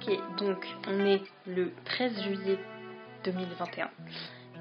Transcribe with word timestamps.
Ok, 0.00 0.16
donc 0.38 0.64
on 0.86 1.04
est 1.06 1.22
le 1.44 1.72
13 1.84 2.22
juillet 2.22 2.58
2021 3.24 3.90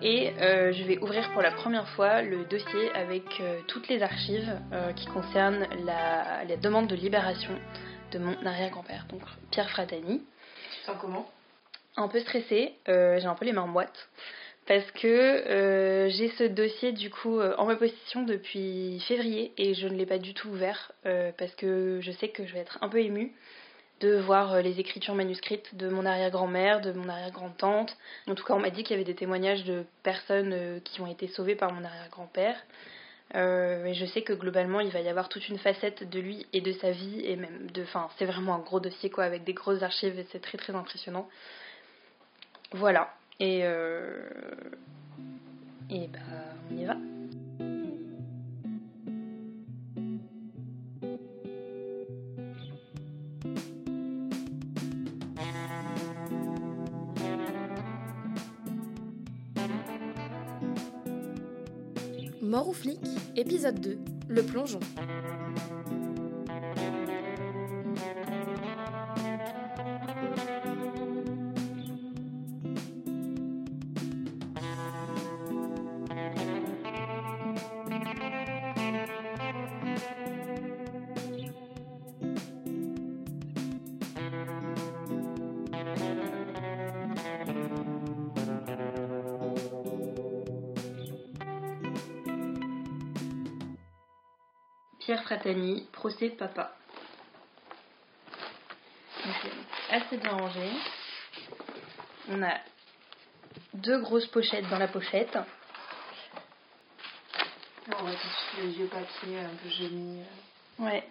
et 0.01 0.33
euh, 0.41 0.71
je 0.73 0.83
vais 0.83 0.97
ouvrir 0.97 1.31
pour 1.33 1.43
la 1.43 1.51
première 1.51 1.87
fois 1.89 2.23
le 2.23 2.45
dossier 2.45 2.91
avec 2.95 3.39
euh, 3.39 3.59
toutes 3.67 3.87
les 3.87 4.01
archives 4.01 4.51
euh, 4.73 4.93
qui 4.93 5.05
concernent 5.05 5.67
la, 5.85 6.43
la, 6.43 6.57
demande 6.57 6.87
de 6.87 6.95
libération 6.95 7.51
de 8.13 8.17
mon 8.17 8.33
arrière-grand-père, 8.47 9.05
donc 9.11 9.21
Pierre 9.51 9.69
Fratani. 9.69 10.23
Tu 10.71 10.85
sens 10.85 10.95
comment? 10.99 11.29
Un 11.97 12.07
peu 12.07 12.19
stressée, 12.21 12.73
j'ai 12.87 13.25
un 13.25 13.35
peu 13.35 13.45
les 13.45 13.53
mains 13.53 13.67
moites. 13.67 14.09
Parce 14.65 14.89
que 14.91 16.07
j'ai 16.09 16.29
ce 16.29 16.45
dossier 16.45 16.93
du 16.93 17.09
coup 17.11 17.39
en 17.39 17.65
ma 17.65 17.75
possession 17.75 18.23
depuis 18.23 18.99
février 19.07 19.53
et 19.57 19.75
je 19.75 19.87
ne 19.87 19.95
l'ai 19.95 20.05
pas 20.05 20.17
du 20.17 20.33
tout 20.33 20.49
ouvert 20.49 20.91
parce 21.37 21.55
que 21.55 21.99
je 22.01 22.11
sais 22.11 22.29
que 22.29 22.45
je 22.45 22.53
vais 22.53 22.59
être 22.59 22.77
un 22.81 22.89
peu 22.89 22.99
émue 22.99 23.33
de 23.99 24.17
voir 24.17 24.53
euh, 24.53 24.61
les 24.61 24.79
écritures 24.79 25.15
manuscrites 25.15 25.75
de 25.75 25.89
mon 25.89 26.05
arrière-grand-mère, 26.05 26.81
de 26.81 26.91
mon 26.91 27.09
arrière-grand-tante. 27.09 27.97
En 28.27 28.35
tout 28.35 28.43
cas, 28.43 28.53
on 28.53 28.59
m'a 28.59 28.69
dit 28.69 28.83
qu'il 28.83 28.91
y 28.91 28.99
avait 28.99 29.03
des 29.03 29.15
témoignages 29.15 29.63
de 29.63 29.85
personnes 30.03 30.53
euh, 30.53 30.79
qui 30.79 31.01
ont 31.01 31.07
été 31.07 31.27
sauvées 31.27 31.55
par 31.55 31.73
mon 31.73 31.83
arrière-grand-père. 31.83 32.55
Euh, 33.35 33.85
et 33.85 33.93
je 33.93 34.05
sais 34.05 34.21
que 34.21 34.33
globalement, 34.33 34.79
il 34.79 34.89
va 34.89 35.01
y 35.01 35.09
avoir 35.09 35.29
toute 35.29 35.49
une 35.49 35.57
facette 35.57 36.09
de 36.09 36.19
lui 36.19 36.45
et 36.53 36.61
de 36.61 36.71
sa 36.73 36.91
vie, 36.91 37.21
et 37.25 37.35
même 37.35 37.69
de. 37.71 37.83
Enfin, 37.83 38.09
c'est 38.17 38.25
vraiment 38.25 38.55
un 38.55 38.59
gros 38.59 38.79
dossier, 38.79 39.09
quoi, 39.09 39.25
avec 39.25 39.43
des 39.43 39.53
grosses 39.53 39.83
archives, 39.83 40.17
et 40.17 40.25
c'est 40.31 40.41
très 40.41 40.57
très 40.57 40.73
impressionnant. 40.73 41.27
Voilà. 42.71 43.13
Et. 43.39 43.63
Et 45.89 46.07
bah, 46.07 46.19
on 46.71 46.77
y 46.77 46.85
va. 46.85 46.95
Mort 62.47 62.69
ou 62.69 62.73
flic, 62.73 63.01
épisode 63.35 63.77
2, 63.81 63.97
le 64.29 64.41
plongeon. 64.41 64.79
Pierre 95.07 95.23
Fratani, 95.23 95.87
procès 95.93 96.31
papa. 96.31 96.75
Donc, 99.23 99.35
assez 99.89 100.17
bien 100.17 100.31
rangé. 100.31 100.69
On 102.27 102.43
a 102.43 102.59
deux 103.73 104.01
grosses 104.01 104.27
pochettes 104.27 104.67
dans 104.67 104.77
la 104.77 104.89
pochette. 104.89 105.39
On 107.87 108.03
va 108.03 108.11
tous 108.11 108.61
les 108.61 108.67
vieux 108.67 108.87
papiers 108.87 109.39
un 109.39 109.55
peu 109.63 109.69
jaunis. 109.69 110.23
Ouais. 110.77 111.07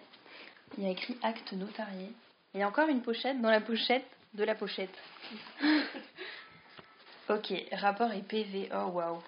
Il 0.77 0.83
y 0.83 0.87
a 0.87 0.91
écrit 0.91 1.17
acte 1.23 1.53
notarié. 1.53 2.11
Il 2.53 2.59
y 2.59 2.63
a 2.63 2.67
encore 2.67 2.89
une 2.89 3.01
pochette 3.01 3.41
dans 3.41 3.49
la 3.49 3.61
pochette 3.61 4.05
de 4.35 4.43
la 4.43 4.53
pochette. 4.53 4.95
ok, 7.29 7.51
rapport 7.71 8.11
et 8.11 8.21
PV. 8.21 8.69
Oh 8.75 8.91
waouh. 8.91 9.23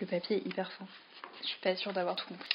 Le 0.00 0.06
papier 0.08 0.38
est 0.38 0.46
hyper 0.48 0.72
fin. 0.72 0.86
Je 1.42 1.46
suis 1.46 1.60
pas 1.60 1.76
sûre 1.76 1.92
d'avoir 1.92 2.16
tout 2.16 2.26
compris. 2.26 2.50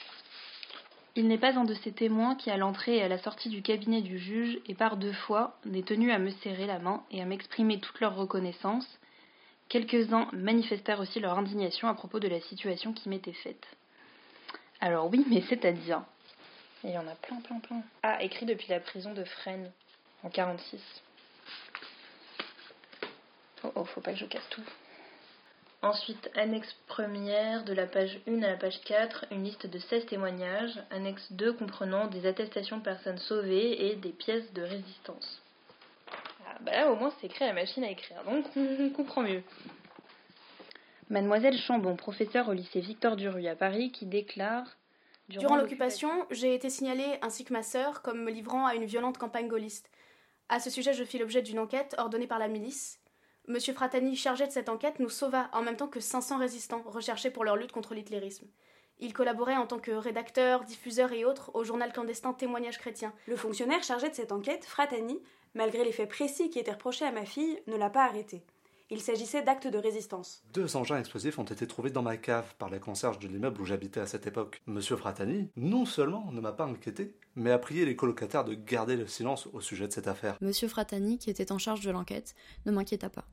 Il 1.16 1.28
n'est 1.28 1.38
pas 1.38 1.58
un 1.58 1.66
de 1.66 1.74
ces 1.74 1.92
témoins 1.92 2.36
qui, 2.36 2.52
à 2.52 2.58
l'entrée 2.58 2.98
et 2.98 3.04
à 3.04 3.08
la 3.08 3.18
sortie 3.18 3.50
du 3.50 3.62
cabinet 3.62 4.02
du 4.02 4.20
juge, 4.20 4.60
et 4.68 4.76
par 4.76 4.98
deux 4.98 5.14
fois, 5.14 5.58
n'est 5.66 5.84
tenu 5.84 6.12
à 6.12 6.20
me 6.20 6.30
serrer 6.30 6.68
la 6.68 6.80
main 6.80 7.04
et 7.12 7.22
à 7.22 7.26
m'exprimer 7.26 7.80
toute 7.80 8.00
leur 8.00 8.16
reconnaissance. 8.16 8.88
Quelques-uns 9.70 10.30
manifestèrent 10.34 11.00
aussi 11.00 11.20
leur 11.20 11.38
indignation 11.38 11.88
à 11.88 11.94
propos 11.94 12.20
de 12.20 12.28
la 12.28 12.42
situation 12.42 12.94
qui 12.94 13.10
m'était 13.10 13.34
faite. 13.34 13.66
Alors 14.82 15.10
oui, 15.10 15.26
mais 15.30 15.44
c'est-à-dire. 15.50 16.04
Il 16.84 16.92
y 16.92 16.98
en 16.98 17.08
a 17.08 17.16
plein, 17.16 17.42
plein, 17.42 17.60
plein. 17.60 17.82
Ah, 18.04 18.24
écrit 18.24 18.46
depuis 18.46 18.70
la 18.70 18.80
prison 18.80 19.14
de 19.14 19.24
Fresnes, 19.26 19.72
en 20.24 20.30
46. 20.30 20.82
Oh, 23.64 23.72
oh, 23.76 23.84
faut 23.84 24.02
pas 24.02 24.14
que 24.14 24.20
je 24.20 24.26
casse 24.26 24.48
tout. 24.50 24.64
Ensuite, 25.82 26.30
annexe 26.36 26.76
première, 26.88 27.64
de 27.64 27.72
la 27.72 27.86
page 27.86 28.20
1 28.28 28.44
à 28.44 28.50
la 28.50 28.58
page 28.58 28.82
4, 28.82 29.28
une 29.32 29.46
liste 29.46 29.66
de 29.66 29.80
16 29.80 30.08
témoignages. 30.08 30.78
Annexe 30.92 31.32
2 31.32 31.54
comprenant 31.54 32.08
des 32.08 32.26
attestations 32.26 32.78
de 32.78 32.84
personnes 32.84 33.18
sauvées 33.18 33.88
et 33.88 33.96
des 33.96 34.10
pièces 34.10 34.52
de 34.54 34.62
résistance. 34.62 35.42
Ah, 36.46 36.58
bah 36.62 36.72
là, 36.72 36.92
au 36.92 36.98
moins, 36.98 37.14
c'est 37.20 37.28
écrit 37.28 37.46
à 37.46 37.48
la 37.48 37.54
machine 37.54 37.84
à 37.86 37.92
écrire, 37.92 38.22
donc 38.26 38.46
on 38.58 38.90
comprend 38.90 39.22
mieux. 39.22 39.42
Mademoiselle 41.10 41.58
Chambon, 41.58 41.96
professeure 41.96 42.50
au 42.50 42.54
lycée 42.54 42.82
Victor 42.82 43.16
Duruy 43.16 43.48
à 43.48 43.56
Paris, 43.56 43.92
qui 43.92 44.06
déclare 44.06 44.78
Durant 45.30 45.58
l'occupation, 45.58 46.10
j'ai 46.32 46.56
été 46.56 46.70
signalée, 46.70 47.20
ainsi 47.22 47.46
que 47.46 47.54
ma 47.54 47.64
sœur, 47.64 48.02
comme 48.02 48.24
me 48.24 48.32
livrant 48.32 48.66
à 48.66 48.76
une 48.76 48.86
violente 48.86 49.18
campagne 49.18 49.48
gaulliste. 49.48 49.90
À 50.50 50.60
ce 50.60 50.70
sujet, 50.70 50.94
je 50.94 51.04
fis 51.04 51.20
l'objet 51.20 51.44
d'une 51.44 51.60
enquête 51.60 51.96
ordonnée 52.00 52.28
par 52.28 52.40
la 52.40 52.48
milice. 52.48 52.99
Monsieur 53.50 53.74
Fratani, 53.74 54.16
chargé 54.16 54.46
de 54.46 54.52
cette 54.52 54.70
enquête, 54.70 55.00
nous 55.00 55.10
sauva 55.10 55.50
en 55.54 55.64
même 55.64 55.76
temps 55.76 55.88
que 55.88 56.00
500 56.00 56.38
résistants 56.38 56.84
recherchés 56.86 57.32
pour 57.32 57.44
leur 57.44 57.56
lutte 57.56 57.72
contre 57.72 57.96
l'hitlérisme. 57.96 58.46
Il 59.00 59.12
collaborait 59.12 59.58
en 59.58 59.66
tant 59.66 59.80
que 59.80 59.90
rédacteur, 59.90 60.66
diffuseur 60.66 61.12
et 61.14 61.26
autres 61.26 61.50
au 61.56 61.64
journal 61.64 61.92
clandestin 61.92 62.34
Témoignages 62.34 62.78
chrétiens. 62.78 63.12
Le 63.26 63.36
fonctionnaire 63.36 63.82
chargé 63.82 64.08
de 64.08 64.14
cette 64.14 64.32
enquête, 64.32 64.66
Fratani, 64.66 65.20
malgré 65.56 65.84
les 65.84 65.92
faits 65.92 66.10
précis 66.10 66.52
qui 66.52 66.60
étaient 66.60 66.74
reprochés 66.74 67.06
à 67.06 67.12
ma 67.12 67.26
fille, 67.26 67.60
ne 67.66 67.76
l'a 67.76 67.90
pas 67.90 68.04
arrêté. 68.04 68.44
Il 68.92 69.02
s'agissait 69.02 69.44
d'actes 69.44 69.68
de 69.68 69.78
résistance. 69.78 70.42
Deux 70.52 70.76
engins 70.76 70.98
explosifs 70.98 71.38
ont 71.38 71.44
été 71.44 71.68
trouvés 71.68 71.92
dans 71.92 72.02
ma 72.02 72.18
cave 72.18 72.56
par 72.58 72.72
la 72.72 72.80
concierge 72.80 73.20
de 73.20 73.28
l'immeuble 73.28 73.62
où 73.62 73.66
j'habitais 73.66 74.00
à 74.00 74.08
cette 74.08 74.26
époque. 74.26 74.64
Monsieur 74.66 74.96
Fratani, 74.96 75.52
non 75.56 75.86
seulement 75.86 76.32
ne 76.32 76.42
m'a 76.42 76.54
pas 76.54 76.66
inquiété, 76.66 77.14
mais 77.36 77.52
a 77.52 77.60
prié 77.60 77.86
les 77.86 77.96
colocataires 77.96 78.46
de 78.46 78.56
garder 78.56 78.96
le 78.96 79.06
silence 79.06 79.48
au 79.54 79.62
sujet 79.62 79.88
de 79.88 79.94
cette 79.94 80.08
affaire. 80.08 80.38
Monsieur 80.42 80.68
Fratani, 80.68 81.20
qui 81.20 81.30
était 81.30 81.52
en 81.52 81.60
charge 81.60 81.82
de 81.82 81.92
l'enquête, 81.92 82.34
ne 82.66 82.72
m'inquiéta 82.72 83.12
pas. 83.12 83.26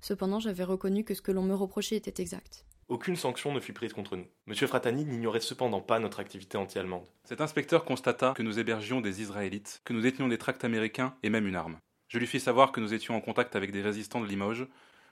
Cependant, 0.00 0.38
j'avais 0.38 0.62
reconnu 0.62 1.02
que 1.02 1.14
ce 1.14 1.22
que 1.22 1.32
l'on 1.32 1.42
me 1.42 1.54
reprochait 1.54 1.96
était 1.96 2.22
exact. 2.22 2.64
Aucune 2.86 3.16
sanction 3.16 3.52
ne 3.52 3.58
fut 3.58 3.72
prise 3.72 3.92
contre 3.92 4.14
nous. 4.14 4.26
Monsieur 4.46 4.68
Fratani 4.68 5.04
n'ignorait 5.04 5.40
cependant 5.40 5.80
pas 5.80 5.98
notre 5.98 6.20
activité 6.20 6.56
anti-allemande. 6.56 7.08
Cet 7.24 7.40
inspecteur 7.40 7.84
constata 7.84 8.32
que 8.36 8.44
nous 8.44 8.60
hébergions 8.60 9.00
des 9.00 9.22
Israélites, 9.22 9.80
que 9.84 9.92
nous 9.92 10.02
détenions 10.02 10.28
des 10.28 10.38
tracts 10.38 10.64
américains 10.64 11.16
et 11.24 11.30
même 11.30 11.48
une 11.48 11.56
arme. 11.56 11.78
Je 12.06 12.18
lui 12.18 12.28
fis 12.28 12.40
savoir 12.40 12.70
que 12.70 12.80
nous 12.80 12.94
étions 12.94 13.16
en 13.16 13.20
contact 13.20 13.56
avec 13.56 13.72
des 13.72 13.82
résistants 13.82 14.20
de 14.20 14.26
Limoges, 14.26 14.68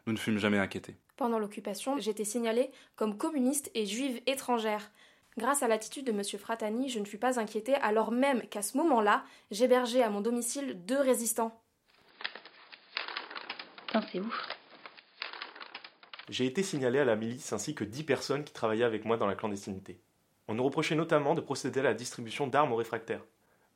nous 0.08 0.14
ne 0.14 0.18
fûmes 0.18 0.38
jamais 0.38 0.58
inquiétés. 0.58 0.96
Pendant 1.16 1.38
l'occupation, 1.38 1.98
j'étais 1.98 2.24
signalée 2.24 2.70
comme 2.96 3.18
communiste 3.18 3.70
et 3.74 3.84
juive 3.84 4.22
étrangère. 4.26 4.90
Grâce 5.36 5.62
à 5.62 5.68
l'attitude 5.68 6.06
de 6.06 6.12
M. 6.12 6.22
Fratani, 6.38 6.88
je 6.88 6.98
ne 6.98 7.04
fus 7.04 7.18
pas 7.18 7.38
inquiétée, 7.38 7.74
alors 7.74 8.10
même 8.10 8.40
qu'à 8.48 8.62
ce 8.62 8.78
moment-là, 8.78 9.22
j'hébergeais 9.50 10.02
à 10.02 10.08
mon 10.08 10.22
domicile 10.22 10.82
deux 10.86 10.98
résistants. 10.98 11.60
Putain, 13.86 14.00
c'est 14.10 14.20
ouf. 14.20 14.48
J'ai 16.30 16.46
été 16.46 16.62
signalé 16.62 16.98
à 16.98 17.04
la 17.04 17.14
milice 17.14 17.52
ainsi 17.52 17.74
que 17.74 17.84
dix 17.84 18.02
personnes 18.02 18.44
qui 18.44 18.54
travaillaient 18.54 18.84
avec 18.84 19.04
moi 19.04 19.18
dans 19.18 19.26
la 19.26 19.34
clandestinité. 19.34 20.00
On 20.48 20.54
nous 20.54 20.64
reprochait 20.64 20.94
notamment 20.94 21.34
de 21.34 21.42
procéder 21.42 21.80
à 21.80 21.84
la 21.84 21.94
distribution 21.94 22.46
d'armes 22.46 22.72
aux 22.72 22.76
réfractaires. 22.76 23.24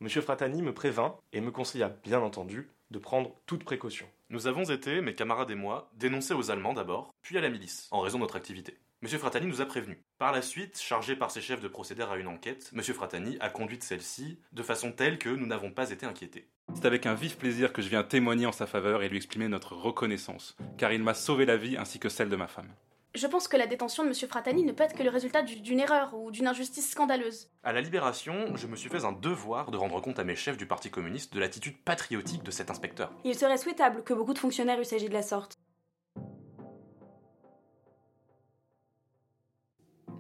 M. 0.02 0.08
Fratani 0.08 0.62
me 0.62 0.75
prévint 0.75 1.14
et 1.32 1.40
me 1.40 1.52
conseilla, 1.52 1.96
bien 2.02 2.20
entendu, 2.20 2.69
de 2.90 2.99
prendre 2.99 3.37
toute 3.46 3.62
précaution. 3.62 4.08
Nous 4.31 4.49
avons 4.49 4.64
été, 4.64 5.00
mes 5.00 5.14
camarades 5.14 5.52
et 5.52 5.54
moi, 5.54 5.93
dénoncés 5.94 6.34
aux 6.34 6.50
Allemands 6.50 6.72
d'abord, 6.72 7.14
puis 7.22 7.38
à 7.38 7.40
la 7.40 7.49
milice, 7.49 7.87
en 7.93 8.00
raison 8.00 8.19
de 8.19 8.22
notre 8.22 8.34
activité. 8.34 8.76
M. 9.00 9.08
Fratani 9.08 9.46
nous 9.46 9.60
a 9.60 9.64
prévenus. 9.64 9.99
Par 10.19 10.32
la 10.32 10.43
suite, 10.43 10.81
chargé 10.81 11.14
par 11.14 11.31
ses 11.31 11.40
chefs 11.40 11.60
de 11.60 11.69
procéder 11.69 12.02
à 12.02 12.16
une 12.16 12.26
enquête, 12.26 12.72
M. 12.75 12.82
Fratani 12.82 13.37
a 13.38 13.49
conduit 13.49 13.78
celle-ci 13.81 14.40
de 14.50 14.62
façon 14.64 14.90
telle 14.90 15.19
que 15.19 15.28
nous 15.28 15.46
n'avons 15.46 15.70
pas 15.70 15.93
été 15.93 16.04
inquiétés. 16.04 16.49
C'est 16.75 16.87
avec 16.87 17.06
un 17.06 17.14
vif 17.14 17.38
plaisir 17.38 17.72
que 17.72 17.81
je 17.81 17.88
viens 17.88 18.02
témoigner 18.02 18.46
en 18.46 18.52
sa 18.52 18.66
faveur 18.66 19.04
et 19.04 19.08
lui 19.08 19.19
exprimer 19.19 19.46
notre 19.46 19.76
reconnaissance, 19.76 20.56
car 20.78 20.93
il 20.93 21.04
m'a 21.04 21.14
sauvé 21.14 21.46
la 21.46 21.56
vie 21.56 21.76
ainsi 21.76 22.00
que 22.00 22.08
celle 22.08 22.28
de 22.28 22.34
ma 22.37 22.49
femme. 22.49 22.75
Je 23.14 23.26
pense 23.26 23.47
que 23.47 23.59
la 23.59 23.67
détention 23.67 24.05
de 24.05 24.09
M. 24.09 24.14
Fratani 24.14 24.64
ne 24.64 24.73
peut 24.73 24.85
être 24.85 24.97
que 24.97 25.03
le 25.03 25.11
résultat 25.11 25.43
d'une 25.43 25.81
erreur 25.81 26.14
ou 26.14 26.31
d'une 26.31 26.47
injustice 26.47 26.91
scandaleuse. 26.91 27.50
À 27.62 27.75
la 27.75 27.82
Libération, 27.82 28.56
je 28.56 28.67
me 28.67 28.75
suis 28.75 28.88
fait 28.88 29.05
un 29.05 29.12
devoir 29.12 29.70
de 29.70 29.76
rendre 29.76 30.00
compte 30.00 30.19
à 30.19 30.25
mes 30.25 30.35
chefs 30.35 30.56
du 30.56 30.64
Parti 30.64 30.91
communiste 30.91 31.35
de 31.35 31.41
l'attitude 31.41 31.76
patriotique 31.85 32.43
de 32.43 32.50
cet 32.50 32.70
inspecteur. 32.70 33.12
Il 33.25 33.35
serait 33.35 33.59
souhaitable 33.59 34.03
que 34.03 34.14
beaucoup 34.14 34.32
de 34.32 34.38
fonctionnaires 34.38 34.81
eussent 34.81 34.94
agi 34.94 35.11
de 35.11 35.12
la 35.12 35.23
sorte. 35.23 35.59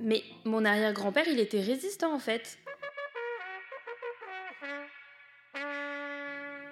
Mais 0.00 0.22
mon 0.44 0.64
arrière-grand-père, 0.64 1.28
il 1.28 1.40
était 1.40 1.62
résistant 1.62 2.12
en 2.12 2.18
fait. 2.18 2.58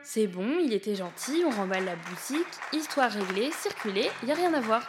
C'est 0.02 0.26
bon, 0.26 0.58
il 0.58 0.72
était 0.74 0.96
gentil, 0.96 1.44
on 1.46 1.50
remballe 1.50 1.84
la 1.84 1.96
boutique, 1.96 2.46
histoire 2.72 3.10
réglée, 3.10 3.50
circulée, 3.52 4.10
y 4.26 4.32
a 4.32 4.34
rien 4.34 4.52
à 4.52 4.60
voir. 4.60 4.86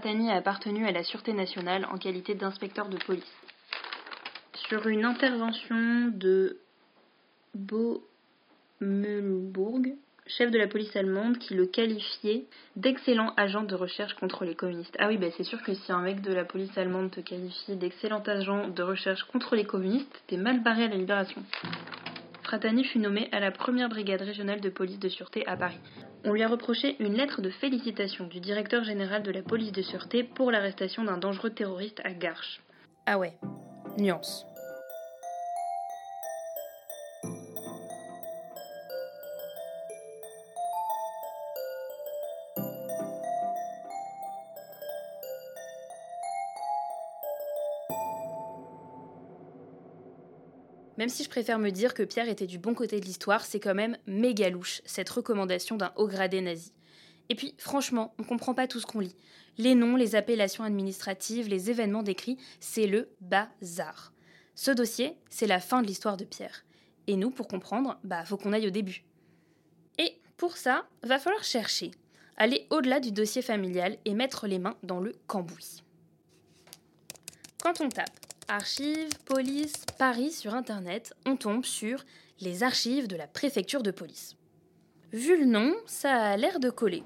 Fratani 0.00 0.30
a 0.30 0.36
appartenu 0.36 0.86
à 0.86 0.92
la 0.92 1.02
Sûreté 1.02 1.34
nationale 1.34 1.86
en 1.92 1.98
qualité 1.98 2.34
d'inspecteur 2.34 2.88
de 2.88 2.96
police. 2.96 3.22
Sur 4.68 4.86
une 4.88 5.04
intervention 5.04 6.10
de 6.14 6.56
Bommelbourg, 8.80 9.82
chef 10.26 10.50
de 10.50 10.56
la 10.56 10.68
police 10.68 10.96
allemande, 10.96 11.36
qui 11.36 11.52
le 11.52 11.66
qualifiait 11.66 12.46
d'excellent 12.76 13.34
agent 13.36 13.64
de 13.64 13.74
recherche 13.74 14.14
contre 14.14 14.46
les 14.46 14.54
communistes. 14.54 14.96
Ah 14.98 15.08
oui, 15.08 15.18
bah 15.18 15.26
c'est 15.36 15.44
sûr 15.44 15.62
que 15.62 15.74
si 15.74 15.92
un 15.92 16.00
mec 16.00 16.22
de 16.22 16.32
la 16.32 16.46
police 16.46 16.78
allemande 16.78 17.10
te 17.10 17.20
qualifie 17.20 17.76
d'excellent 17.76 18.22
agent 18.22 18.68
de 18.68 18.82
recherche 18.82 19.24
contre 19.24 19.54
les 19.54 19.66
communistes, 19.66 20.22
t'es 20.28 20.38
mal 20.38 20.62
barré 20.62 20.84
à 20.84 20.88
la 20.88 20.96
libération. 20.96 21.42
Fratani 22.50 22.82
fut 22.82 22.98
nommé 22.98 23.28
à 23.30 23.38
la 23.38 23.52
première 23.52 23.88
brigade 23.88 24.22
régionale 24.22 24.60
de 24.60 24.70
police 24.70 24.98
de 24.98 25.08
sûreté 25.08 25.46
à 25.46 25.56
Paris. 25.56 25.78
On 26.24 26.32
lui 26.32 26.42
a 26.42 26.48
reproché 26.48 26.96
une 26.98 27.14
lettre 27.14 27.42
de 27.42 27.48
félicitation 27.48 28.26
du 28.26 28.40
directeur 28.40 28.82
général 28.82 29.22
de 29.22 29.30
la 29.30 29.40
police 29.40 29.70
de 29.70 29.82
sûreté 29.82 30.24
pour 30.24 30.50
l'arrestation 30.50 31.04
d'un 31.04 31.16
dangereux 31.16 31.50
terroriste 31.50 32.00
à 32.02 32.12
Garches. 32.12 32.60
Ah 33.06 33.20
ouais, 33.20 33.34
nuance. 33.98 34.49
Même 51.00 51.08
si 51.08 51.24
je 51.24 51.30
préfère 51.30 51.58
me 51.58 51.70
dire 51.70 51.94
que 51.94 52.02
Pierre 52.02 52.28
était 52.28 52.46
du 52.46 52.58
bon 52.58 52.74
côté 52.74 53.00
de 53.00 53.06
l'histoire, 53.06 53.46
c'est 53.46 53.58
quand 53.58 53.74
même 53.74 53.96
méga 54.06 54.50
louche, 54.50 54.82
cette 54.84 55.08
recommandation 55.08 55.78
d'un 55.78 55.94
haut 55.96 56.06
gradé 56.06 56.42
nazi. 56.42 56.74
Et 57.30 57.34
puis, 57.34 57.54
franchement, 57.56 58.12
on 58.18 58.22
comprend 58.22 58.52
pas 58.52 58.66
tout 58.66 58.80
ce 58.80 58.84
qu'on 58.84 59.00
lit. 59.00 59.16
Les 59.56 59.74
noms, 59.74 59.96
les 59.96 60.14
appellations 60.14 60.62
administratives, 60.62 61.48
les 61.48 61.70
événements 61.70 62.02
décrits, 62.02 62.36
c'est 62.60 62.86
le 62.86 63.08
bazar. 63.22 64.12
Ce 64.54 64.70
dossier, 64.70 65.16
c'est 65.30 65.46
la 65.46 65.58
fin 65.58 65.80
de 65.80 65.86
l'histoire 65.86 66.18
de 66.18 66.26
Pierre. 66.26 66.66
Et 67.06 67.16
nous, 67.16 67.30
pour 67.30 67.48
comprendre, 67.48 67.98
bah 68.04 68.26
faut 68.26 68.36
qu'on 68.36 68.52
aille 68.52 68.66
au 68.66 68.70
début. 68.70 69.02
Et 69.96 70.20
pour 70.36 70.58
ça, 70.58 70.86
va 71.02 71.18
falloir 71.18 71.44
chercher, 71.44 71.92
aller 72.36 72.66
au-delà 72.68 73.00
du 73.00 73.10
dossier 73.10 73.40
familial 73.40 73.96
et 74.04 74.12
mettre 74.12 74.46
les 74.46 74.58
mains 74.58 74.76
dans 74.82 75.00
le 75.00 75.14
cambouis. 75.26 75.82
Quand 77.62 77.80
on 77.80 77.88
tape 77.88 78.29
Archives, 78.50 79.16
police, 79.26 79.84
Paris 79.96 80.32
sur 80.32 80.56
Internet, 80.56 81.14
on 81.24 81.36
tombe 81.36 81.64
sur 81.64 82.04
les 82.40 82.64
archives 82.64 83.06
de 83.06 83.14
la 83.14 83.28
préfecture 83.28 83.84
de 83.84 83.92
police. 83.92 84.34
Vu 85.12 85.38
le 85.38 85.44
nom, 85.44 85.72
ça 85.86 86.16
a 86.16 86.36
l'air 86.36 86.58
de 86.58 86.68
coller. 86.68 87.04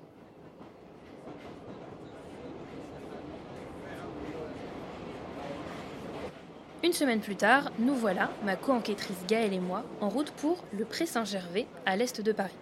Une 6.83 6.95
semaine 6.95 7.21
plus 7.21 7.37
tard, 7.37 7.73
nous 7.79 7.95
voilà, 7.95 8.31
ma 8.43 8.57
co-enquêtrice 8.57 9.27
Gaëlle 9.29 9.53
et 9.53 9.61
moi, 9.61 9.85
en 10.01 10.09
route 10.09 10.31
pour 10.31 10.65
le 10.73 10.87
Pré 10.87 11.05
Saint-Gervais, 11.05 11.67
à 11.85 11.97
l'est 11.97 12.23
de 12.23 12.33
Paris. 12.33 12.55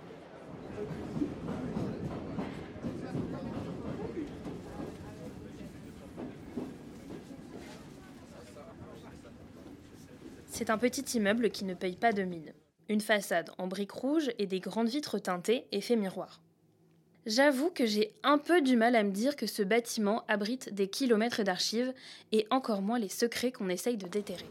C'est 10.55 10.69
un 10.69 10.77
petit 10.77 11.17
immeuble 11.17 11.51
qui 11.51 11.65
ne 11.65 11.73
paye 11.73 11.97
pas 11.97 12.13
de 12.13 12.25
mine. 12.25 12.53
Une 12.91 13.01
façade 13.01 13.51
en 13.57 13.69
briques 13.69 13.93
rouges 13.93 14.31
et 14.39 14.47
des 14.47 14.61
grandes 14.61 14.91
vitres 14.91 15.19
teintées 15.19 15.65
effet 15.73 15.97
miroir. 15.97 16.43
J'avoue 17.25 17.71
que 17.71 17.87
j'ai 17.87 18.13
un 18.23 18.37
peu 18.37 18.61
du 18.61 18.77
mal 18.77 18.95
à 18.95 19.03
me 19.03 19.13
dire 19.13 19.35
que 19.35 19.47
ce 19.47 19.63
bâtiment 19.63 20.25
abrite 20.29 20.75
des 20.75 20.89
kilomètres 20.89 21.43
d'archives 21.43 21.95
et 22.33 22.47
encore 22.51 22.83
moins 22.83 22.99
les 22.99 23.09
secrets 23.09 23.51
qu'on 23.51 23.71
essaye 23.71 23.97
de 23.97 24.07
déterrer. 24.07 24.45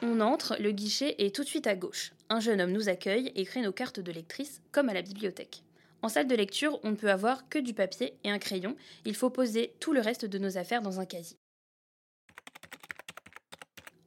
On 0.00 0.20
entre, 0.20 0.56
le 0.60 0.70
guichet 0.70 1.16
est 1.18 1.34
tout 1.34 1.42
de 1.42 1.48
suite 1.48 1.66
à 1.66 1.74
gauche. 1.74 2.12
Un 2.28 2.38
jeune 2.38 2.60
homme 2.60 2.72
nous 2.72 2.88
accueille 2.88 3.32
et 3.34 3.44
crée 3.44 3.62
nos 3.62 3.72
cartes 3.72 3.98
de 3.98 4.12
lectrice, 4.12 4.62
comme 4.70 4.90
à 4.90 4.94
la 4.94 5.02
bibliothèque. 5.02 5.64
En 6.02 6.08
salle 6.08 6.26
de 6.26 6.34
lecture, 6.34 6.80
on 6.82 6.90
ne 6.90 6.96
peut 6.96 7.10
avoir 7.10 7.48
que 7.48 7.58
du 7.58 7.74
papier 7.74 8.14
et 8.24 8.30
un 8.30 8.38
crayon. 8.38 8.76
Il 9.04 9.14
faut 9.14 9.30
poser 9.30 9.74
tout 9.80 9.92
le 9.92 10.00
reste 10.00 10.24
de 10.24 10.38
nos 10.38 10.56
affaires 10.56 10.82
dans 10.82 11.00
un 11.00 11.06
casier. 11.06 11.36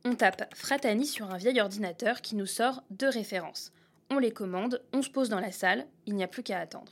On 0.06 0.16
tape 0.16 0.54
Fratani 0.54 1.06
sur 1.06 1.32
un 1.32 1.38
vieil 1.38 1.62
ordinateur 1.62 2.22
qui 2.22 2.36
nous 2.36 2.46
sort 2.46 2.84
deux 2.90 3.10
références. 3.10 3.72
On 4.10 4.20
les 4.20 4.32
commande, 4.32 4.84
on 4.92 5.02
se 5.02 5.10
pose 5.10 5.30
dans 5.30 5.40
la 5.40 5.52
salle, 5.52 5.88
il 6.06 6.16
n'y 6.16 6.24
a 6.24 6.28
plus 6.28 6.44
qu'à 6.44 6.60
attendre. 6.60 6.92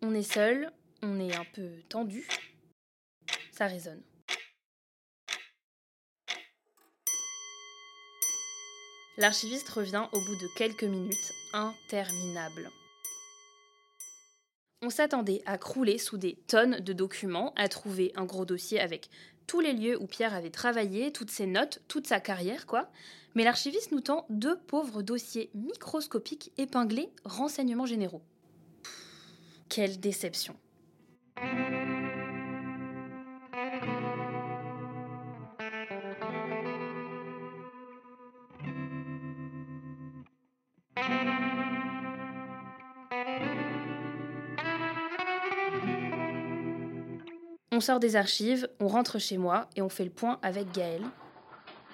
On 0.00 0.14
est 0.14 0.22
seul, 0.22 0.72
on 1.02 1.20
est 1.20 1.34
un 1.34 1.44
peu 1.52 1.68
tendu. 1.88 2.26
Ça 3.52 3.66
résonne. 3.66 4.02
L'archiviste 9.18 9.68
revient 9.70 10.04
au 10.12 10.20
bout 10.20 10.36
de 10.36 10.46
quelques 10.56 10.84
minutes, 10.84 11.32
interminable. 11.52 12.70
On 14.80 14.90
s'attendait 14.90 15.42
à 15.44 15.58
crouler 15.58 15.98
sous 15.98 16.18
des 16.18 16.36
tonnes 16.46 16.78
de 16.78 16.92
documents, 16.92 17.52
à 17.56 17.66
trouver 17.66 18.12
un 18.14 18.24
gros 18.24 18.44
dossier 18.44 18.78
avec 18.78 19.10
tous 19.48 19.58
les 19.58 19.72
lieux 19.72 20.00
où 20.00 20.06
Pierre 20.06 20.34
avait 20.34 20.50
travaillé, 20.50 21.10
toutes 21.10 21.32
ses 21.32 21.46
notes, 21.46 21.82
toute 21.88 22.06
sa 22.06 22.20
carrière, 22.20 22.64
quoi. 22.66 22.92
Mais 23.34 23.42
l'archiviste 23.42 23.90
nous 23.90 24.00
tend 24.00 24.24
deux 24.30 24.56
pauvres 24.56 25.02
dossiers 25.02 25.50
microscopiques 25.52 26.52
épinglés 26.56 27.10
renseignements 27.24 27.86
généraux. 27.86 28.22
quelle 29.68 29.98
déception. 29.98 30.54
On 47.78 47.80
sort 47.80 48.00
des 48.00 48.16
archives, 48.16 48.68
on 48.80 48.88
rentre 48.88 49.20
chez 49.20 49.38
moi 49.38 49.68
et 49.76 49.82
on 49.82 49.88
fait 49.88 50.02
le 50.02 50.10
point 50.10 50.40
avec 50.42 50.72
Gaëlle. 50.72 51.04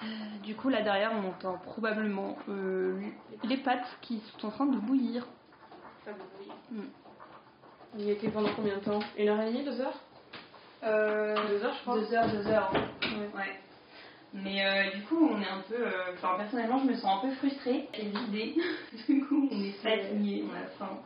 Euh, 0.01 0.07
du 0.41 0.55
coup, 0.55 0.69
là 0.69 0.81
derrière, 0.81 1.11
on 1.13 1.27
entend 1.29 1.59
probablement 1.63 2.39
euh, 2.49 2.99
les 3.43 3.57
pâtes 3.57 3.85
qui 4.01 4.19
sont 4.39 4.47
en 4.47 4.49
train 4.49 4.65
de 4.65 4.77
bouillir. 4.77 5.27
Mm. 6.71 6.79
Il 7.99 8.05
y 8.05 8.09
était 8.09 8.29
pendant 8.29 8.49
combien 8.55 8.77
de 8.77 8.79
temps? 8.79 8.99
Une 9.15 9.29
heure 9.29 9.39
et 9.41 9.51
demie, 9.51 9.63
deux 9.63 9.79
heures? 9.79 9.99
Euh, 10.83 11.35
Deux 11.49 11.63
heures, 11.63 11.75
je 11.75 11.81
crois. 11.83 11.99
Deux 11.99 12.11
heures, 12.15 12.31
deux 12.31 12.47
heures. 12.47 12.71
Ouais. 13.35 13.59
Mais 14.33 14.65
euh, 14.65 14.95
du 14.97 15.03
coup, 15.03 15.29
on 15.33 15.39
est 15.39 15.47
un 15.47 15.61
peu. 15.69 15.75
euh, 15.75 16.13
Enfin, 16.15 16.29
personnellement, 16.39 16.79
je 16.79 16.85
me 16.85 16.95
sens 16.95 17.23
un 17.23 17.27
peu 17.27 17.35
frustrée 17.35 17.87
et 17.93 18.05
vidée. 18.07 18.55
du 19.07 19.23
coup, 19.23 19.49
on 19.51 19.63
est 19.63 19.69
fatigué, 19.83 20.45
on 20.49 20.55
a 20.55 20.65
faim. 20.79 20.97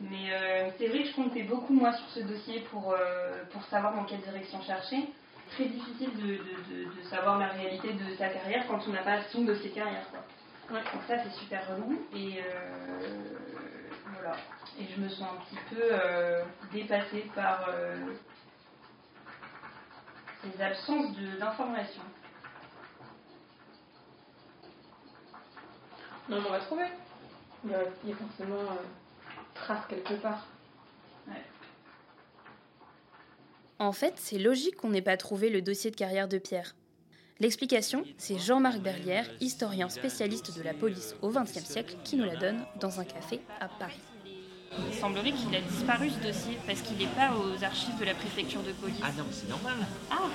Mais 0.00 0.32
euh, 0.32 0.70
c'est 0.78 0.86
vrai 0.88 1.02
que 1.02 1.08
je 1.08 1.14
comptais 1.14 1.42
beaucoup, 1.42 1.72
moi, 1.74 1.92
sur 1.92 2.06
ce 2.10 2.20
dossier 2.20 2.60
pour, 2.70 2.92
euh, 2.92 3.44
pour 3.52 3.62
savoir 3.64 3.94
dans 3.94 4.04
quelle 4.04 4.20
direction 4.20 4.60
chercher. 4.62 5.08
Très 5.50 5.64
difficile 5.64 6.10
de, 6.14 6.26
de, 6.26 6.34
de, 6.36 6.94
de 6.96 7.02
savoir 7.08 7.38
la 7.38 7.48
réalité 7.48 7.92
de 7.94 8.14
sa 8.16 8.28
carrière 8.28 8.66
quand 8.68 8.80
on 8.86 8.92
n'a 8.92 9.02
pas 9.02 9.22
son 9.32 9.42
dossier 9.42 9.70
carrière. 9.70 10.04
Quoi. 10.10 10.20
Donc, 10.70 10.84
ça, 11.08 11.14
c'est 11.24 11.32
super 11.40 11.66
relou. 11.68 12.06
Et 12.14 12.38
euh, 12.38 13.38
voilà. 14.12 14.36
Et 14.78 14.84
je 14.94 15.00
me 15.00 15.08
sens 15.08 15.26
un 15.32 15.44
petit 15.44 15.74
peu 15.74 15.90
dépassée 16.72 17.30
par 17.34 17.68
ces 20.42 20.62
absences 20.62 21.16
de- 21.16 21.38
d'informations. 21.40 22.02
Non, 26.28 26.40
mais 26.40 26.46
on 26.46 26.52
va 26.52 26.60
trouver. 26.60 26.86
Il 27.64 27.70
y 27.70 27.74
a, 27.74 27.78
il 28.04 28.10
y 28.10 28.12
a 28.12 28.16
forcément 28.16 28.60
euh, 28.60 28.84
trace 29.64 29.84
quelque 29.88 30.14
part. 30.14 30.46
En 33.80 33.92
fait, 33.92 34.14
c'est 34.16 34.38
logique 34.38 34.76
qu'on 34.76 34.90
n'ait 34.90 35.02
pas 35.02 35.16
trouvé 35.16 35.50
le 35.50 35.62
dossier 35.62 35.90
de 35.90 35.96
carrière 35.96 36.26
de 36.26 36.38
Pierre. 36.38 36.74
L'explication, 37.38 38.02
c'est 38.16 38.36
Jean-Marc 38.36 38.80
Berlière, 38.80 39.30
historien 39.40 39.88
spécialiste 39.88 40.56
de 40.58 40.62
la 40.62 40.74
police 40.74 41.14
au 41.22 41.30
XXe 41.30 41.64
siècle, 41.64 41.96
qui 42.02 42.16
nous 42.16 42.24
la 42.24 42.34
donne 42.34 42.64
dans 42.80 42.98
un 42.98 43.04
café 43.04 43.40
à 43.60 43.68
Paris. 43.68 44.00
Il 44.90 44.94
semblerait 44.94 45.32
qu'il 45.32 45.54
a 45.54 45.60
disparu 45.60 46.10
ce 46.10 46.26
dossier 46.26 46.58
parce 46.66 46.82
qu'il 46.82 46.98
n'est 46.98 47.14
pas 47.14 47.30
aux 47.36 47.62
archives 47.62 47.98
de 47.98 48.04
la 48.04 48.14
préfecture 48.14 48.62
de 48.62 48.72
police. 48.72 49.00
Ah 49.02 49.12
non, 49.16 49.24
c'est 49.30 49.48
normal. 49.48 49.74
Ah, 50.10 50.28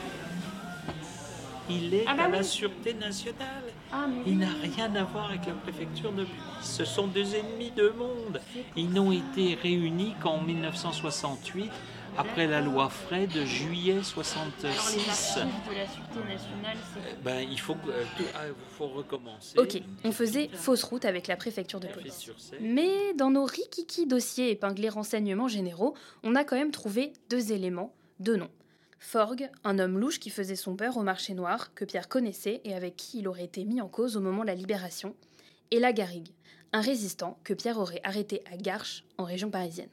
Il 1.82 1.94
est 1.94 2.06
Ah 2.08 2.16
bah 2.16 2.24
à 2.26 2.30
la. 2.30 2.44
Sûreté 2.44 2.94
nationale. 2.94 3.64
ah, 3.92 4.06
mais 4.08 4.22
Il 4.26 4.38
n'a 4.38 4.48
rien 4.62 4.94
à 4.96 5.04
voir 5.04 5.30
avec 5.30 5.46
la 5.46 5.54
préfecture 5.54 6.12
de 6.12 6.24
police. 6.24 6.36
Ce 6.62 6.86
sont 6.86 7.08
deux 7.08 7.36
ennemis 7.36 7.72
de 7.72 7.90
monde. 7.90 8.40
Ils 8.76 8.90
n'ont 8.90 9.12
été 9.12 9.56
réunis 9.56 10.14
qu'en 10.22 10.42
1968, 10.42 11.72
après 12.18 12.46
la 12.46 12.62
loi 12.62 12.90
Frey 12.90 13.26
de 13.28 13.44
juillet 13.44 13.94
Alors 13.94 14.04
les 14.04 14.04
66. 14.04 14.66
archives 14.68 15.46
de 15.68 15.76
la 15.76 15.88
Sûreté 15.88 16.20
nationale, 16.32 16.78
c'est... 16.94 17.24
Ben, 17.24 17.48
il 17.50 17.60
faut, 17.60 17.76
euh, 17.88 18.04
tout- 18.18 18.24
ah, 18.36 18.42
faut 18.78 18.88
recommencer. 18.88 19.58
Ok, 19.58 19.82
on 20.04 20.12
faisait 20.12 20.50
fausse 20.54 20.84
route 20.84 21.06
avec 21.06 21.28
la 21.28 21.36
préfecture 21.38 21.80
de 21.80 21.88
police. 21.88 22.30
Mais 22.62 23.14
dans 23.16 23.32
nos 23.32 23.46
rikiki 23.46 24.06
dossiers 24.06 24.52
épinglés 24.52 24.90
renseignements 24.90 25.48
généraux, 25.48 25.96
on 26.24 26.36
a 26.36 26.44
quand 26.44 26.56
même 26.56 26.72
trouvé 26.72 27.14
deux 27.32 27.52
éléments, 27.52 27.94
deux 28.20 28.36
noms. 28.36 28.52
Forgue, 29.00 29.50
un 29.64 29.80
homme 29.80 30.00
louche 30.00 30.20
qui 30.20 30.30
faisait 30.30 30.56
son 30.56 30.74
beurre 30.74 30.98
au 30.98 31.04
marché 31.04 31.34
noir, 31.34 31.74
que 31.74 31.86
Pierre 31.86 32.10
connaissait 32.10 32.62
et 32.64 32.74
avec 32.74 32.96
qui 32.96 33.20
il 33.20 33.28
aurait 33.28 33.46
été 33.46 33.66
mis 33.66 33.82
en 33.82 33.90
cause 33.90 34.18
au 34.18 34.22
moment 34.22 34.42
de 34.42 34.48
la 34.48 34.56
libération, 34.56 35.16
et 35.72 35.80
la 35.80 35.94
Garrigue, 35.94 36.34
un 36.72 36.82
résistant 36.82 37.40
que 37.44 37.54
Pierre 37.54 37.80
aurait 37.80 38.02
arrêté 38.04 38.44
à 38.52 38.58
Garches, 38.58 39.06
en 39.18 39.24
région 39.24 39.50
parisienne. 39.50 39.90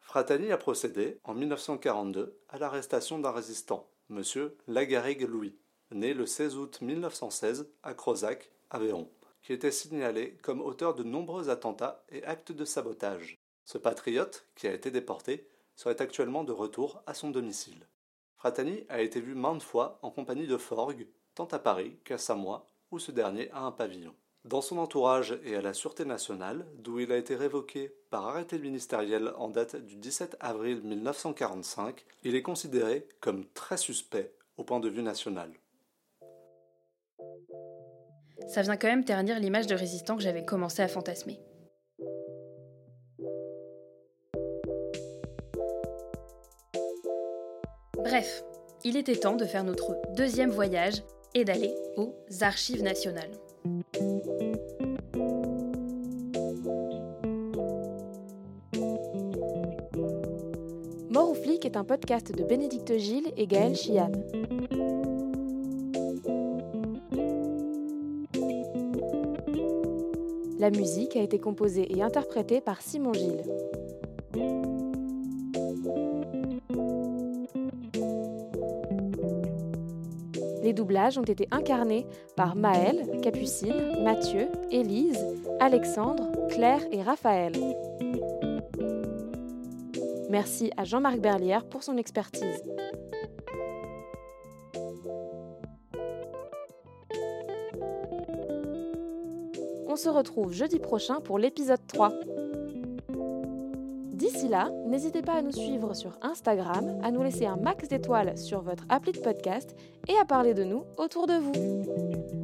Fratani 0.00 0.52
a 0.52 0.58
procédé, 0.58 1.18
en 1.24 1.34
1942, 1.34 2.38
à 2.48 2.58
l'arrestation 2.58 3.18
d'un 3.18 3.32
résistant, 3.32 3.88
M. 4.10 4.22
Lagarrigue 4.68 5.28
Louis, 5.28 5.56
né 5.90 6.14
le 6.14 6.26
16 6.26 6.56
août 6.56 6.78
1916 6.82 7.68
à 7.82 7.94
Crozac, 7.94 8.50
Aveyron, 8.70 9.10
qui 9.42 9.52
était 9.52 9.70
signalé 9.70 10.36
comme 10.42 10.60
auteur 10.60 10.94
de 10.94 11.02
nombreux 11.02 11.48
attentats 11.48 12.04
et 12.10 12.22
actes 12.24 12.52
de 12.52 12.64
sabotage. 12.64 13.38
Ce 13.64 13.78
patriote, 13.78 14.46
qui 14.54 14.66
a 14.66 14.72
été 14.72 14.90
déporté, 14.90 15.48
serait 15.74 16.00
actuellement 16.00 16.44
de 16.44 16.52
retour 16.52 17.02
à 17.06 17.14
son 17.14 17.30
domicile. 17.30 17.86
Fratani 18.44 18.84
a 18.90 19.00
été 19.00 19.22
vu 19.22 19.34
maintes 19.34 19.62
fois 19.62 19.98
en 20.02 20.10
compagnie 20.10 20.46
de 20.46 20.58
Forgue, 20.58 21.06
tant 21.34 21.46
à 21.46 21.58
Paris 21.58 21.96
qu'à 22.04 22.18
Samoa, 22.18 22.66
où 22.90 22.98
ce 22.98 23.10
dernier 23.10 23.50
a 23.52 23.60
un 23.60 23.72
pavillon. 23.72 24.14
Dans 24.44 24.60
son 24.60 24.76
entourage 24.76 25.38
et 25.46 25.56
à 25.56 25.62
la 25.62 25.72
Sûreté 25.72 26.04
nationale, 26.04 26.66
d'où 26.76 27.00
il 27.00 27.10
a 27.10 27.16
été 27.16 27.36
révoqué 27.36 27.96
par 28.10 28.28
arrêté 28.28 28.58
ministériel 28.58 29.32
en 29.38 29.48
date 29.48 29.76
du 29.76 29.96
17 29.96 30.36
avril 30.40 30.82
1945, 30.82 32.04
il 32.22 32.34
est 32.34 32.42
considéré 32.42 33.08
comme 33.20 33.46
très 33.54 33.78
suspect 33.78 34.34
au 34.58 34.64
point 34.64 34.78
de 34.78 34.90
vue 34.90 35.02
national. 35.02 35.50
Ça 38.48 38.60
vient 38.60 38.76
quand 38.76 38.88
même 38.88 39.06
ternir 39.06 39.40
l'image 39.40 39.68
de 39.68 39.74
résistant 39.74 40.16
que 40.16 40.22
j'avais 40.22 40.44
commencé 40.44 40.82
à 40.82 40.88
fantasmer. 40.88 41.40
Bref, 48.14 48.44
il 48.84 48.96
était 48.96 49.16
temps 49.16 49.34
de 49.34 49.44
faire 49.44 49.64
notre 49.64 49.96
deuxième 50.14 50.50
voyage 50.50 51.02
et 51.34 51.44
d'aller 51.44 51.74
aux 51.96 52.14
archives 52.42 52.84
nationales. 52.84 53.32
Mort 61.10 61.32
ou 61.32 61.34
flic 61.34 61.64
est 61.64 61.76
un 61.76 61.82
podcast 61.82 62.32
de 62.32 62.44
Bénédicte 62.44 62.96
Gilles 62.98 63.32
et 63.36 63.48
Gaël 63.48 63.74
Chian. 63.74 64.12
La 70.60 70.70
musique 70.70 71.16
a 71.16 71.20
été 71.20 71.40
composée 71.40 71.92
et 71.92 72.00
interprétée 72.00 72.60
par 72.60 72.80
Simon 72.80 73.12
Gilles. 73.12 73.42
Doublages 80.74 81.16
ont 81.16 81.22
été 81.22 81.48
incarnés 81.50 82.06
par 82.36 82.56
Maël, 82.56 83.20
Capucine, 83.22 84.02
Mathieu, 84.02 84.48
Élise, 84.70 85.24
Alexandre, 85.60 86.30
Claire 86.48 86.82
et 86.92 87.02
Raphaël. 87.02 87.52
Merci 90.30 90.70
à 90.76 90.84
Jean-Marc 90.84 91.18
Berlière 91.20 91.64
pour 91.64 91.82
son 91.82 91.96
expertise. 91.96 92.62
On 99.86 99.96
se 99.96 100.08
retrouve 100.08 100.52
jeudi 100.52 100.80
prochain 100.80 101.20
pour 101.20 101.38
l'épisode 101.38 101.86
3. 101.86 102.12
N'hésitez 104.86 105.22
pas 105.22 105.34
à 105.34 105.42
nous 105.42 105.52
suivre 105.52 105.94
sur 105.94 106.18
Instagram, 106.22 107.00
à 107.02 107.10
nous 107.10 107.22
laisser 107.22 107.46
un 107.46 107.56
max 107.56 107.88
d'étoiles 107.88 108.36
sur 108.36 108.60
votre 108.60 108.84
appli 108.88 109.12
de 109.12 109.18
podcast 109.18 109.74
et 110.08 110.16
à 110.18 110.24
parler 110.24 110.54
de 110.54 110.64
nous 110.64 110.84
autour 110.98 111.26
de 111.26 111.34
vous. 111.34 112.43